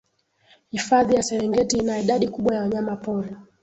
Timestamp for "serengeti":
1.23-1.77